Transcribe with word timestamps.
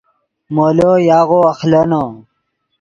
مولو 0.53 0.91
یاغو 1.09 1.39
اخلینو 1.51 2.03